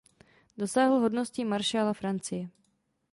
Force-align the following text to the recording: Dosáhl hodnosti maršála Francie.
Dosáhl 0.57 0.99
hodnosti 0.99 1.43
maršála 1.45 1.93
Francie. 1.93 2.49